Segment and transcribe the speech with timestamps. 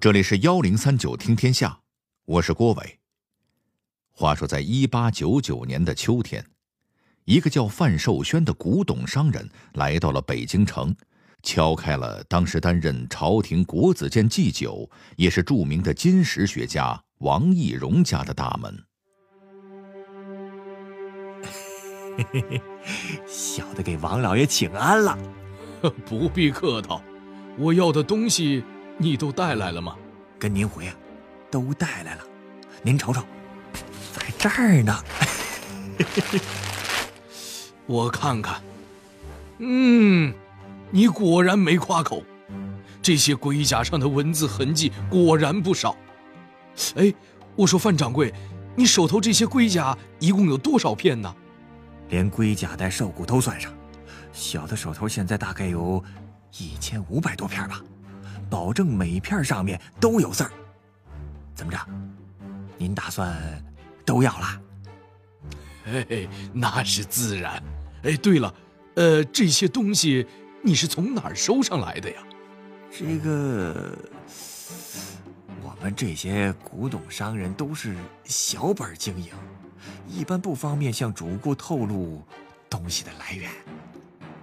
[0.00, 1.80] 这里是幺零三九听天下，
[2.24, 3.00] 我是郭伟。
[4.12, 6.46] 话说，在一八九九年的秋天，
[7.24, 10.94] 一个叫范寿轩的古董商人来到了北京城，
[11.42, 18.84] 敲开了当时担任朝廷国子监祭酒，也是著名的金石学家王懿荣家的大门。
[22.16, 22.62] 嘿嘿嘿，
[23.26, 25.18] 小的给王老爷请安了。
[26.06, 27.02] 不必客套，
[27.58, 28.62] 我要的东西。
[28.98, 29.96] 你都带来了吗？
[30.38, 30.94] 跟您回啊，
[31.50, 32.24] 都带来了。
[32.82, 33.22] 您瞅瞅，
[34.12, 35.04] 在这儿呢。
[37.86, 38.60] 我看看，
[39.58, 40.34] 嗯，
[40.90, 42.22] 你果然没夸口。
[43.00, 45.96] 这些龟甲上的文字痕迹果然不少。
[46.96, 47.14] 哎，
[47.56, 48.34] 我说范掌柜，
[48.76, 51.34] 你手头这些龟甲一共有多少片呢？
[52.10, 53.72] 连龟甲带兽骨都算上，
[54.32, 56.02] 小的手头现在大概有
[56.58, 57.80] 一千五百多片吧。
[58.48, 60.50] 保证每片上面都有字儿。
[61.54, 61.78] 怎么着？
[62.76, 63.36] 您打算
[64.04, 64.62] 都要了？
[65.84, 67.62] 嘿嘿，那是自然。
[68.04, 68.54] 哎，对了，
[68.94, 70.26] 呃，这些东西
[70.62, 72.22] 你是从哪儿收上来的呀？
[72.90, 73.98] 这个，
[75.62, 79.32] 我们这些古董商人都是小本经营，
[80.08, 82.22] 一般不方便向主顾透露
[82.70, 83.50] 东西的来源。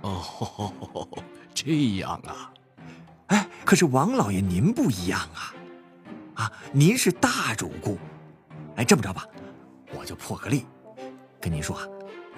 [0.01, 1.07] 哦，
[1.53, 2.51] 这样啊。
[3.65, 5.53] 可是王老爷您不一样啊，
[6.35, 7.97] 啊，您是大主顾。
[8.75, 9.25] 哎，这么着吧，
[9.97, 10.67] 我就破个例，
[11.41, 11.83] 跟您说啊，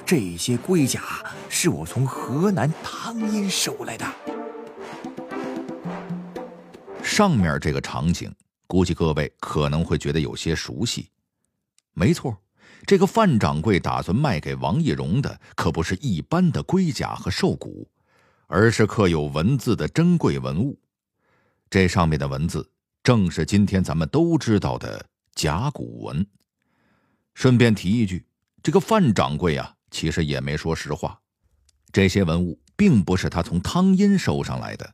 [0.05, 1.01] 这些龟甲
[1.49, 4.05] 是我从河南汤阴收来的。
[7.03, 8.33] 上面这个场景，
[8.65, 11.09] 估计各位可能会觉得有些熟悉。
[11.93, 12.37] 没错，
[12.85, 17.85] 这个范掌柜打算卖给王懿荣的，可不是一般的龟甲和兽骨。
[18.49, 20.79] 而是刻有文字的珍贵文物，
[21.69, 22.69] 这上面的文字
[23.03, 26.25] 正是今天咱们都知道的甲骨文。
[27.33, 28.25] 顺便提一句，
[28.63, 31.19] 这个范掌柜啊，其实也没说实话，
[31.91, 34.93] 这些文物并不是他从汤阴收上来的，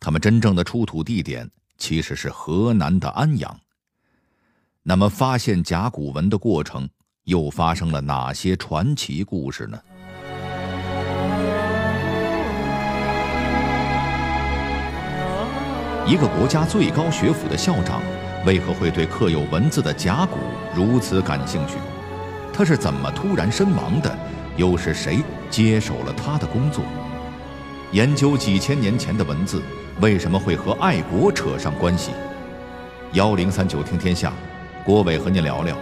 [0.00, 3.60] 他们真正的出土地点其实是河南的安阳。
[4.82, 6.88] 那么，发现甲骨文的过程
[7.24, 9.80] 又发生了哪些传奇故事呢？
[16.04, 18.02] 一个国家最高学府的校长，
[18.44, 20.38] 为何会对刻有文字的甲骨
[20.74, 21.74] 如此感兴趣？
[22.52, 24.12] 他是怎么突然身亡的？
[24.56, 26.82] 又是谁接手了他的工作？
[27.92, 29.62] 研究几千年前的文字，
[30.00, 32.10] 为什么会和爱国扯上关系？
[33.12, 34.32] 幺零三九听天下，
[34.84, 35.76] 郭伟和您聊聊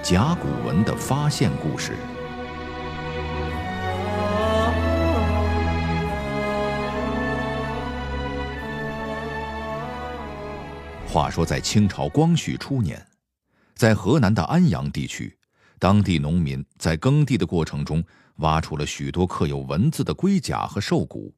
[0.00, 1.92] 甲骨文的发现故事。
[11.16, 13.02] 话说，在清朝光绪初年，
[13.74, 15.34] 在河南的安阳地区，
[15.78, 18.04] 当地农民在耕地的过程中
[18.40, 21.34] 挖出了许多刻有文字的龟甲和兽骨。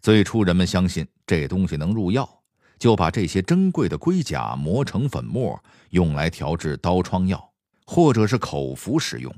[0.00, 2.40] 最初，人们相信这东西能入药，
[2.78, 7.52] 就把这些珍贵的龟甲磨成粉末，用来调制刀疮药，
[7.86, 9.34] 或者是口服使用。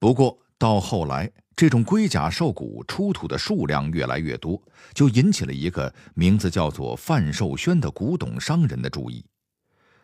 [0.00, 4.62] 不过，到后来，这种龟甲兽骨出土的数量越来越多，
[4.94, 9.26] 就引起了一个名字叫做范寿轩的古董商人的注意。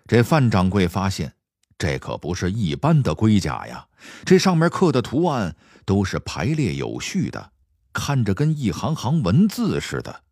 [0.08, 1.32] 这范掌柜发现，
[1.78, 3.86] 这可不是一般的龟甲呀，
[4.24, 5.54] 这上面刻的图案
[5.84, 7.52] 都是排列有序的，
[7.92, 10.24] 看着跟一行行文字似的。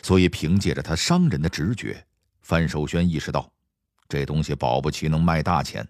[0.00, 2.02] 所以，凭借着他商人的直觉，
[2.40, 3.52] 范寿轩意识到，
[4.08, 5.86] 这东西保不齐能卖大钱。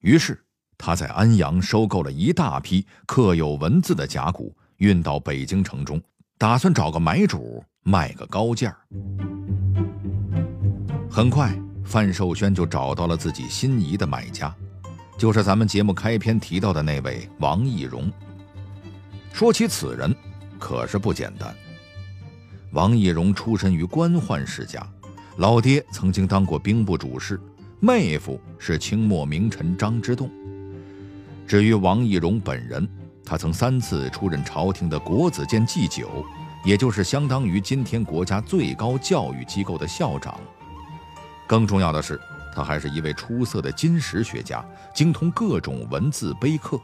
[0.00, 0.42] 于是。
[0.78, 6.00] 他在安阳收购了一大批刻有文字的甲骨，运到北京城中，
[6.38, 8.76] 打算找个买主卖个高价。
[11.10, 14.54] 很快，范寿轩就找到了自己心仪的买家，
[15.16, 18.10] 就是咱们节目开篇提到的那位王懿荣。
[19.32, 20.14] 说起此人，
[20.58, 21.54] 可是不简单。
[22.72, 24.86] 王懿荣出身于官宦世家，
[25.38, 27.40] 老爹曾经当过兵部主事，
[27.80, 30.30] 妹夫是清末名臣张之洞。
[31.46, 32.88] 至于王懿荣本人，
[33.24, 36.26] 他曾三次出任朝廷的国子监祭酒，
[36.64, 40.40] 也就是相当于今天国家最高教育机构的校长。
[41.46, 42.20] 更重要的是，
[42.52, 46.80] 他还是一位出色的金石学家，精通各种文字碑刻。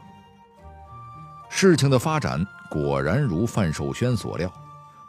[1.49, 4.49] 事情的发展果然如范寿轩所料，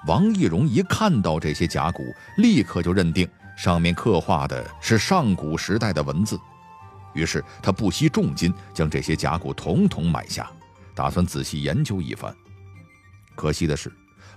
[0.08, 3.26] 王懿荣一看到这些甲骨，立刻就认定
[3.56, 6.36] 上面刻画的是上古时代的文字。
[7.14, 10.50] 于是他不惜重金将这些甲骨统统买下，
[10.94, 12.34] 打算仔细研究一番。
[13.34, 13.90] 可惜的是，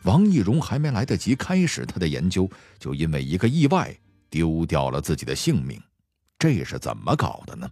[0.04, 3.96] 王懿荣还没来得及开始他的研究，就因为一个意外
[4.30, 5.82] 丢掉了自己的性命，
[6.40, 7.70] 这是怎么搞的呢？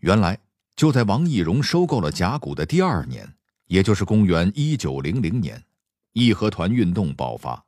[0.00, 0.38] 原来
[0.74, 3.28] 就在王懿荣收购了甲骨的第二年，
[3.66, 5.62] 也就是公元一九零零年，
[6.12, 7.64] 义和团运动爆发。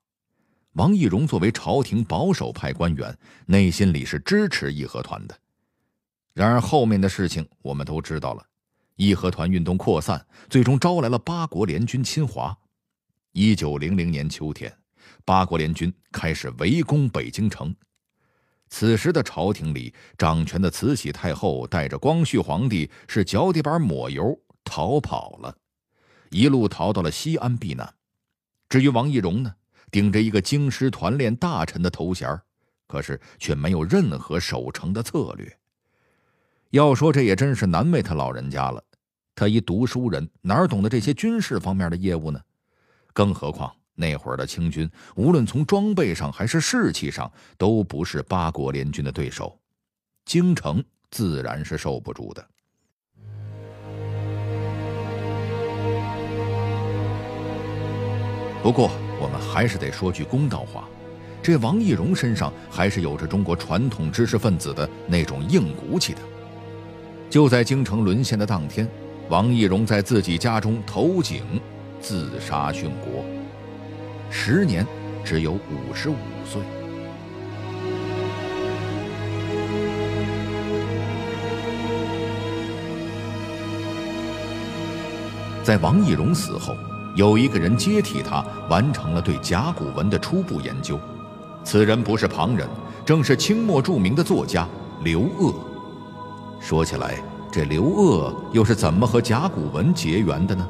[0.73, 3.17] 王懿荣作为朝廷保守派官员，
[3.47, 5.38] 内心里是支持义和团的。
[6.34, 8.44] 然而后面的事情我们都知道了，
[8.96, 12.56] 义和团运动扩散，最终招来了八国联军侵华。
[13.31, 14.76] 一九零零年秋天，
[15.25, 17.75] 八国联军开始围攻北京城。
[18.69, 25.56] 此时的朝廷里，掌权的慈禧太后带着光绪皇帝是脚底板抹油逃跑了，
[26.31, 27.94] 一路逃到了西安避难。
[28.69, 29.54] 至于王懿荣呢，
[29.92, 32.40] 顶着一个京师团练大臣的头衔，
[32.88, 35.56] 可是却没有任何守城的策略。
[36.70, 38.82] 要说这也真是难为他老人家了，
[39.34, 42.40] 他一读书人哪懂得这些军事方面的业务呢？
[43.12, 43.72] 更何况。
[43.96, 49.56] 那会儿的清军，无论从装备上还是士气上，都不是八国联军的对手，
[50.25, 50.82] 京城
[51.12, 52.44] 自然是受不住的。
[58.60, 58.90] 不过，
[59.20, 60.88] 我们还是得说句公道话，
[61.40, 66.20] 这王懿荣身上还是有着中国传统知识分子的那种硬骨气的。
[67.31, 68.88] 就在京城沦陷的当天，
[69.29, 71.43] 王懿荣在自己家中投井，
[72.00, 73.25] 自杀殉国。
[74.31, 74.87] 时年
[75.25, 76.62] 只有五十五岁。
[85.65, 86.77] 在王懿荣死后，
[87.17, 91.00] 有一个人接替他，完成了对甲骨文的初步研究。
[91.65, 92.69] 此人不是旁人，
[93.05, 94.69] 正是清末著名的作家
[95.03, 95.55] 刘鹗。
[96.64, 97.22] 说起来，
[97.52, 100.66] 这刘鄂又是怎么和甲骨文结缘的呢？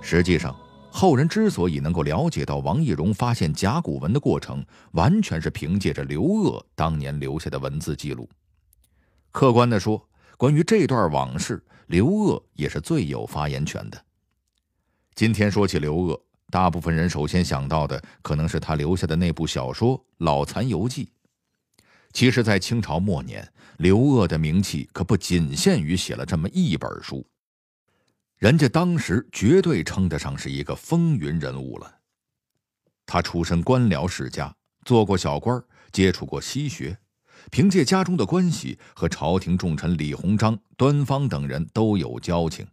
[0.00, 0.56] 实际上，
[0.90, 8.26] 后人之所以能够了解到王懿荣发现甲骨文的过程，完全是凭借着刘鄂当年留下的文字记录。
[9.30, 10.02] 客观的说，
[10.38, 14.02] 关于这段往事，刘鄂也是最有发言权的。
[15.14, 16.18] 今天说起刘鄂，
[16.52, 21.06] 大部分人首先想到的可能是他留下的那部小说《老残游记》。
[22.12, 27.26] 其实，在清朝末年，刘鹗的名气可不仅限于写了这么一本书。
[28.36, 32.00] 人家当时绝对称得上是一个风云人物了。
[33.06, 35.58] 他出身官僚世家，做过小官，
[35.90, 36.98] 接触过西学，
[37.50, 42.66] 凭借家中的关系和朝廷重臣李鸿章、端方等人都有交情。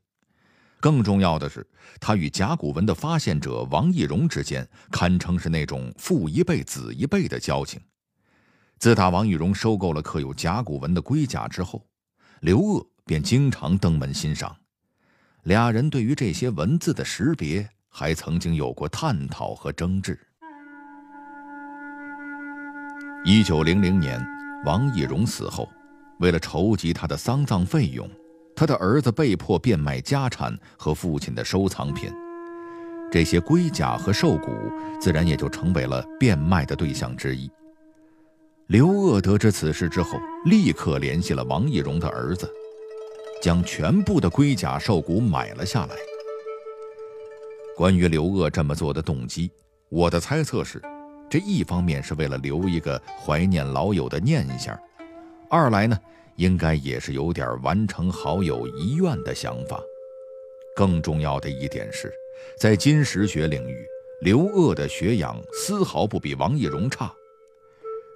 [0.79, 1.65] 更重要的是，
[1.99, 7.79] 他与甲骨文的发现者王懿荣之间堪称是那种父一辈子一辈的交情。
[8.77, 11.85] 自打王懿荣收购了刻有甲骨文的龟甲之后，
[12.39, 14.55] 刘鹗便经常登门欣赏。
[15.43, 20.17] 俩人对于这些文字的识别，还曾经有过探讨和争执。
[23.25, 24.25] 一九零零年，
[24.63, 25.67] 王懿荣死后，
[26.19, 28.09] 为了筹集他的丧葬费用，
[28.59, 32.11] 他的儿子被迫变卖家产和父亲的收藏品，
[33.09, 34.51] 这些龟甲和兽骨
[34.99, 37.49] 自然也就成为了变卖的对象之一。
[38.67, 42.51] 刘鄂得知此事之后，立刻联系了王懿荣的儿子。
[43.41, 45.95] 将全部的龟甲兽骨买了下来。
[47.77, 49.49] 关于刘鄂这么做的动机，
[49.87, 50.81] 我的猜测是：
[51.29, 54.75] 这一方面是为了留一个怀念老友的念想；
[55.49, 55.97] 二来呢，
[56.39, 59.79] 应该也是有点完成好友遗愿的想法。
[60.75, 62.11] 更重要的一点是，
[62.57, 63.85] 在金石学领域，
[64.21, 67.13] 刘鹗的学养丝毫不比王懿荣差。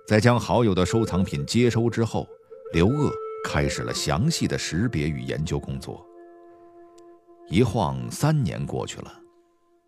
[0.07, 2.27] 在将好友的收藏品接收之后，
[2.73, 3.11] 刘鹗。
[3.45, 6.01] 开始了详细的识别与研究工作。
[7.49, 9.13] 一晃三年过去了，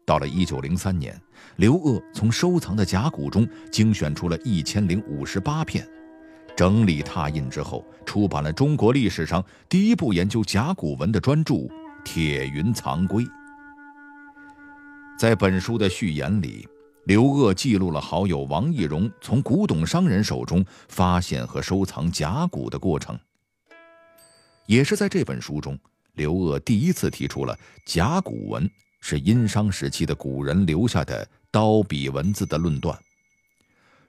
[0.06, 1.18] 到了一九零三年，
[1.56, 5.88] 刘鹗从收藏的甲骨中精选出了一千零五十八片，
[6.56, 11.54] 整理拓印之后，出版了中国历史上第一部研究甲骨文的专著
[12.06, 13.24] 《铁云藏龟》。
[15.20, 16.66] 在本书的序言里，
[17.06, 23.20] 刘鹗记录了好友王懿荣从古董商人手中发现和收藏甲骨的过程。
[24.66, 25.78] 也是在这本书中，
[26.14, 28.70] 刘鹗第一次提出了甲骨文
[29.02, 32.98] 是殷商时期的古人留下的刀笔文字的论断。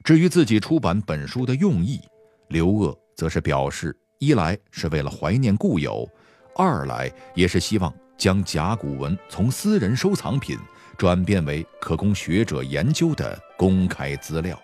[0.05, 2.01] 至于自己出版本书的用意，
[2.49, 6.09] 刘鹗则是表示：一来是为了怀念故友，
[6.55, 10.59] 二来也是希望将甲骨文从私人收藏品
[10.97, 14.61] 转变为可供学者研究的公开资料。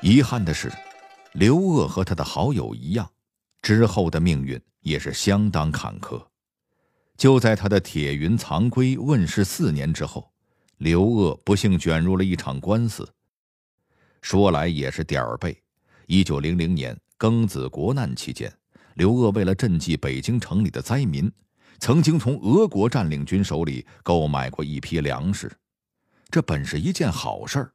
[0.00, 0.70] 遗憾的是。
[1.34, 3.10] 刘鹗和他的好友一样，
[3.62, 6.22] 之后的命运也是相当坎坷。
[7.16, 10.30] 就在他的《铁云藏龟》问世四年之后，
[10.76, 13.08] 刘鹗不幸卷入了一场官司。
[14.22, 15.60] 说来也是点儿背，
[16.06, 18.50] 一九零零年庚子国难期间，
[18.94, 21.30] 刘鹗为了赈济北京城里的灾民，
[21.78, 25.50] 曾经从俄国占领军手里购买过一批粮食。
[26.30, 27.72] 这本是一件好事儿，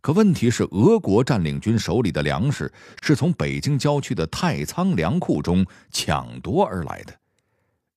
[0.00, 7.18] 可问题是，俄国占领军手里的粮食是从北京郊区的太仓粮库中抢夺而来的。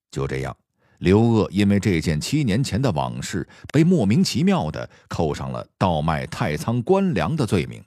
[0.10, 0.58] 就这样，
[1.02, 7.84] 刘鄂因为这件七年前的往事，被莫名其妙地扣上了倒卖太仓官粮的罪名。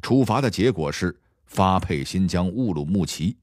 [0.00, 1.14] 处罚的结果是
[1.44, 3.36] 发配新疆乌鲁木齐。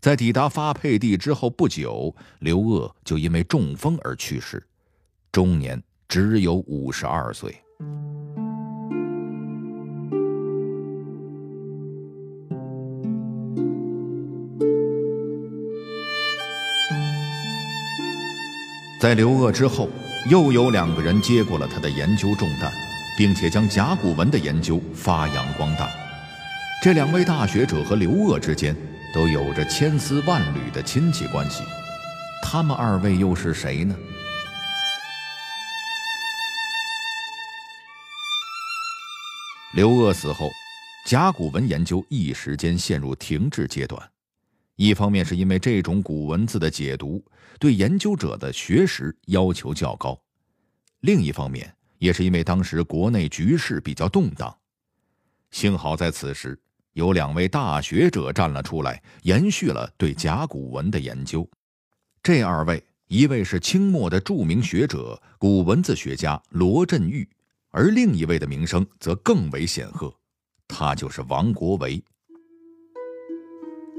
[0.00, 4.66] 在抵达发配地之后不久，刘鄂就因为中风而去世，
[5.30, 7.54] 终年只有五十二岁。
[19.06, 19.88] 在刘鹗之后，
[20.28, 22.72] 又有两个人接过了他的研究重担。
[23.16, 25.88] 并且将甲骨文的研究发扬光大。
[26.82, 28.76] 这两位大学者和刘鹗之间
[29.14, 31.62] 都有着千丝万缕的亲戚关系。
[32.42, 33.96] 他们二位又是谁呢？
[39.72, 40.50] 刘鹗死后，
[41.06, 44.10] 甲骨文研究一时间陷入停滞阶段。
[44.76, 47.24] 一方面是因为这种古文字的解读
[47.58, 50.18] 对研究者的学识要求较高，
[51.00, 51.72] 另一方面。
[51.98, 54.54] 也是因为当时国内局势比较动荡，
[55.50, 56.60] 幸好在此时
[56.92, 61.48] 有两位大学者站了出来，延续了对甲骨文的研究。
[62.22, 67.26] 这二位，一位是清末的著名学者、古文字学家罗振玉，
[67.70, 70.14] 而另一位的名声则更为显赫，
[70.68, 72.04] 他就是王国维。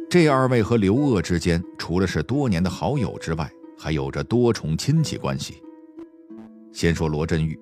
[0.10, 5.62] 这二位和刘鹗之间，除了是多年的好友之外，还有着多重亲戚关系。
[6.72, 7.60] 先说罗振玉。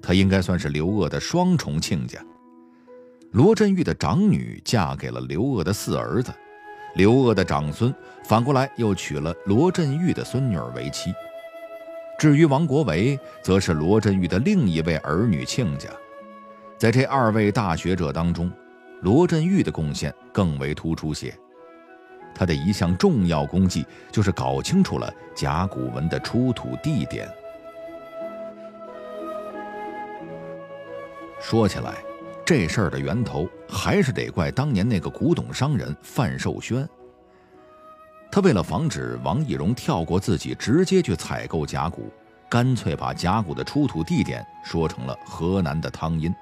[0.00, 2.24] 他应该算是刘鹗的双重亲家。
[3.32, 6.32] 罗振玉的长女嫁给了刘鹗的四儿子，
[6.94, 7.92] 刘鹗的长孙
[8.24, 11.12] 反过来又娶了罗振玉的孙女儿为妻。
[12.16, 15.88] 至于王国维，则是罗振玉的另一位儿女亲家。
[16.78, 18.48] 在这二位大学者当中，
[19.00, 21.36] 罗振玉的贡献更为突出些。
[22.34, 27.28] 他的一项重要功绩就是搞清楚了甲骨文的出土地点。
[31.40, 31.94] 说起来，
[32.44, 36.88] 这事儿的源头还是得怪当年那个古董商人范寿轩。
[38.30, 42.12] 他为了防止王懿荣跳过自己直接去采购甲骨，
[42.48, 46.34] 干脆把甲骨的出土地点说成了河南的汤阴，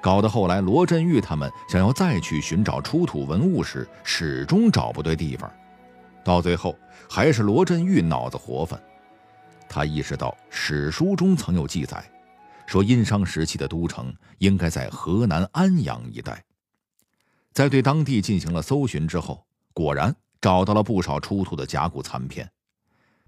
[0.00, 5.50] 搞得后来罗振玉他们想要再去寻找出土文物时，始终找不对地方。
[6.24, 6.76] 到最后，
[7.08, 8.80] 还是罗振玉脑子活泛，
[9.68, 12.04] 他意识到史书中曾有记载。
[12.66, 16.44] 说殷商时期的都城应该在河南安阳一带，
[17.54, 22.46] 在对当地进行了搜寻之后，果然找到了不少出土的甲骨残片。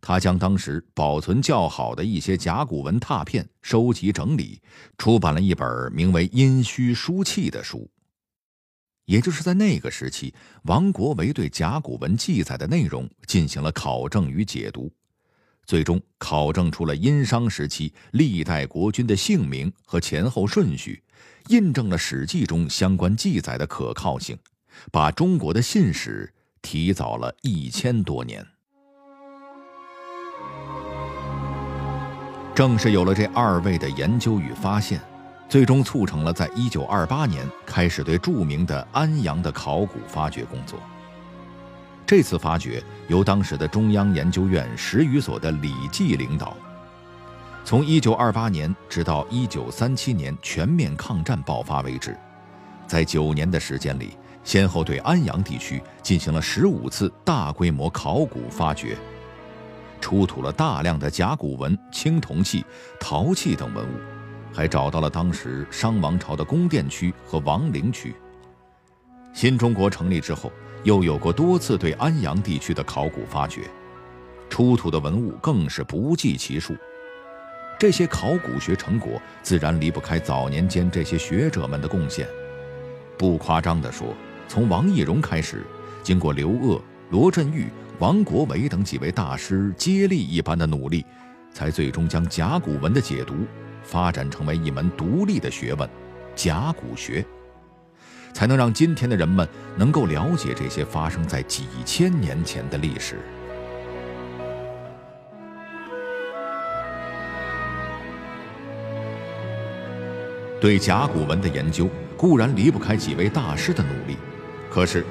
[0.00, 4.60] 他将当时保存较好的一些甲骨文拓片收集整理，
[4.96, 7.90] 出版了一本名为《殷墟书契》的书。
[9.04, 14.90] 也就是在那个时期，王国维对甲骨文记载的内容进行了考证与解读。
[15.66, 21.02] 最终考证出了殷商时期历代国君的姓名和前后顺序，
[21.48, 24.38] 印证了《史记》中相关记载的可靠性，
[24.90, 28.46] 把中国的信史提早了一千多年。
[32.60, 35.00] 正是有了这二位的研究与发现，
[35.48, 40.78] 最终促成了在一九二八年开始对著名的安阳的考古发掘工作。
[42.04, 46.54] 这次发掘由当时的中央研究院十余所的李济领导，
[47.64, 52.14] 从1928年直到1937年全面抗战爆发为止，
[52.86, 58.98] 在九年的时间里，先后对安阳地区进行了十五次大规模考古发掘，
[60.00, 62.64] 出土了大量的甲骨文、青铜器、
[62.98, 63.96] 陶器等文物，
[64.52, 68.14] 还找到了当时商王朝的宫殿区和王陵区。
[69.32, 70.50] 新中国成立之后。
[70.82, 73.68] 又有过多次对安阳地区的考古发掘，
[74.48, 76.74] 出土的文物更是不计其数。
[77.78, 82.26] 这些考古学成果自然离不开早年间这些学者们的贡献。
[83.18, 84.14] 不夸张地说，
[84.48, 85.66] 从王懿荣开始，
[86.02, 86.80] 经过刘鹗、
[87.10, 87.66] 罗振玉、
[87.98, 91.04] 王国维等几位大师接力一般的努力，
[91.52, 93.34] 才最终将甲骨文的解读
[93.82, 95.90] 发展成为一门独立的学问——
[96.36, 97.26] 甲骨学。
[98.32, 103.18] 才能让今天的人们能够了解这些发生在几千年前的历史。
[110.60, 114.16] 对甲骨文的研究固然离不开几位大师的努力，
[114.70, 115.04] 可是，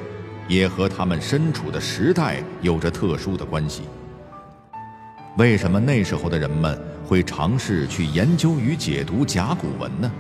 [0.50, 3.84] 也和他们身处的时代有着特殊的关系。
[5.38, 10.12] 为什么那时候的人们会尝试去研究与解读甲骨文呢？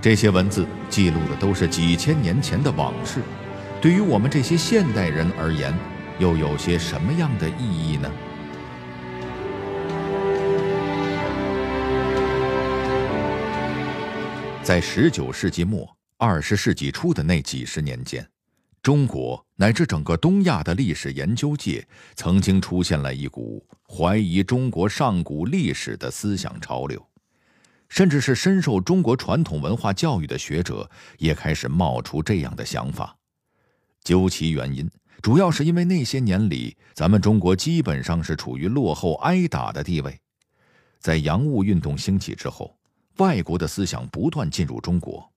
[0.00, 3.20] 这些文字记录的都是几千年前的往事，
[3.82, 5.74] 对于我们这些现代人而言，
[6.18, 8.10] 又有些什么样的意义呢？
[14.62, 18.26] 在十九世纪末、二十世纪初的那几十年间，
[18.88, 27.06] 中国乃至整个东亚的历史研究界，曾经出现了一股怀疑中国上古历史的思想潮流。
[27.90, 33.14] 甚至是深受中国传统文化教育的学者，也开始冒出这样的想法。
[34.02, 34.90] 究其原因，
[35.20, 40.18] 主要是因为那些年里，咱们中国基本上是处于落后挨打的地位。
[40.98, 42.74] 在洋务运动兴起之后，
[43.18, 45.30] 外国的思想不断进入中国。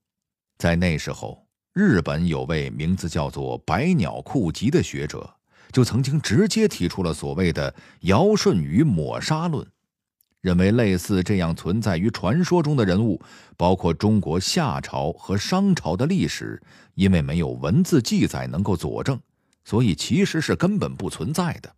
[0.57, 5.35] 在那时候，日本有位名字叫做百鸟库吉的学者，
[5.71, 9.65] 就曾经直接提出了所谓的“尧舜禹抹杀论”。
[10.41, 13.21] 认为类似这样存在于传说中的人物，
[13.55, 16.61] 包括中国夏朝和商朝的历史，
[16.95, 19.17] 因为没有文字记载能够佐证，
[19.63, 21.71] 所以其实是根本不存在的。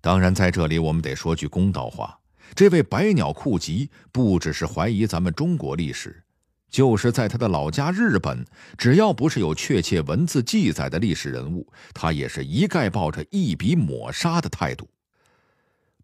[0.00, 2.16] 当然，在这里我们得说句公道话：
[2.54, 6.22] 这位百鸟库吉不只是怀疑咱们中国历史，
[6.70, 8.44] 就是在他的老家日本，
[8.78, 14.88] 只要不是有确切文字记载的历史人物，他也是一概抱着一笔抹杀的态度。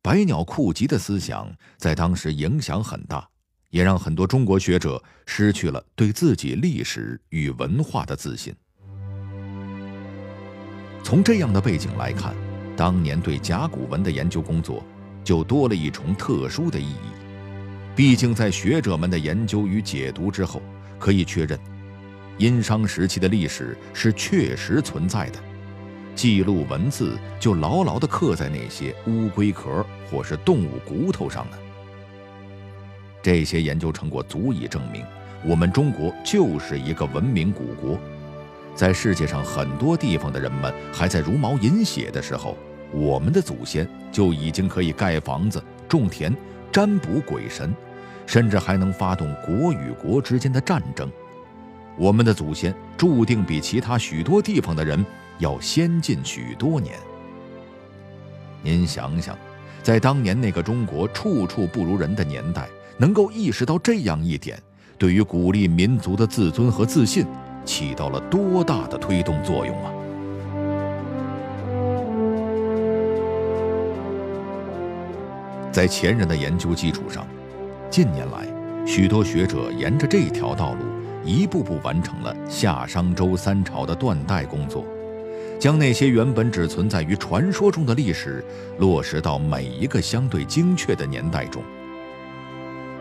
[0.03, 3.29] 百鸟库吉的思想在当时影响很大，
[3.71, 8.55] 也让很多中国学者失去了对自己历史与文化的自信。
[11.03, 12.35] 从这样的背景来看，
[12.77, 14.85] 当年对甲骨文的研究工作
[15.23, 17.26] 就多了一重特殊的意义。
[17.97, 20.61] 毕竟，在学者们的研究与解读之后，
[20.99, 21.59] 可以确认，
[22.37, 25.39] 殷商时期的历史是确实存在的。
[26.15, 31.57] 记录文字就牢牢地刻在那些乌龟壳或是动物骨头上呢。
[33.23, 35.03] 这些研究成果足以证明，
[35.43, 37.99] 我们中国就是一个文明古国。
[38.75, 42.59] 在世界上很多地方的人们还在茹毛饮血的时候，
[42.93, 46.37] 我们的祖先就已经可以盖房子、种田、
[46.71, 47.75] 占卜鬼神，
[48.27, 51.11] 甚至还能发动国与国之间的战争。
[51.97, 55.05] 我们的祖先注定比其他许多地方的人。
[55.39, 56.95] 要先进许多年。
[58.63, 59.37] 您想想，
[59.83, 64.59] 在当年那个中国处处不如人的年代，能够意识到这样一点，
[64.97, 67.27] 对于鼓励民族的自尊和自信，
[67.67, 69.93] 起到了多大的推动作用啊！
[75.71, 77.27] 在前人的研究基础上，
[77.89, 78.47] 近年来，
[78.85, 80.81] 许多学者沿着这条道路，
[81.25, 84.85] 一步步完成了夏商周三朝的断代工作。
[85.59, 88.45] 将那些原本只存在于传说中的历史
[88.79, 91.63] 落实到每一个相对精确的年代中。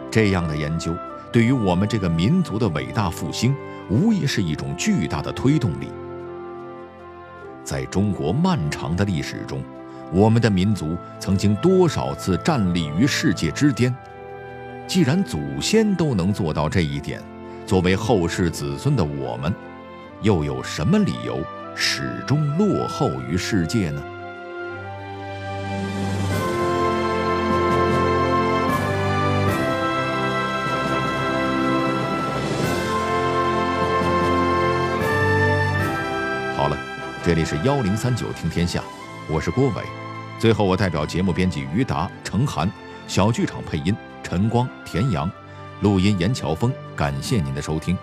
[0.10, 0.95] 这样的研究
[1.32, 3.54] 对于我们这个民族的伟大复兴，
[3.89, 5.89] 无疑是一种巨大的推动力。
[7.63, 9.62] 在中国漫长的历史中，
[10.13, 13.93] 我们的民族曾经多少次站立于世界之巅？
[14.88, 17.19] 既然祖先都能做到这一点，
[17.65, 19.54] 作为后世子孙的我们，
[20.21, 21.43] 又有什么理由？
[21.76, 24.02] 始终落后于世界呢？
[36.56, 36.78] 好了，
[37.24, 38.82] 这里是幺零三九听天下，
[39.28, 39.84] 我是郭伟。
[40.39, 42.71] 最后，我代表节目编辑于达、程涵，
[43.08, 43.93] 小剧场配音
[44.26, 45.30] 陈光、田阳，
[45.82, 46.74] 录音严乔峰。
[46.96, 47.96] 感谢您的收听。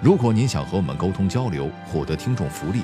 [0.00, 2.80] 如果您想和我们沟通交流，获得听众福利，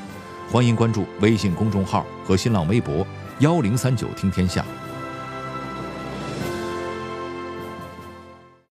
[0.53, 3.07] 欢迎关注微信公众号和新浪微博
[3.41, 4.63] “幺零三九听天下”。